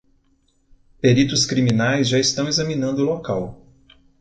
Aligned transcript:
Peritos 0.99 1.45
criminais 1.45 2.09
já 2.09 2.17
estão 2.17 2.47
examinando 2.49 3.03
o 3.03 3.05
local 3.05 3.61